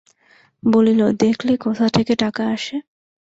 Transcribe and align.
বলিল, 0.63 1.01
দেখলে 1.17 1.53
কোথা 1.57 1.85
থেকে 1.89 2.13
টাকা 2.15 2.43
আসে? 2.47 2.75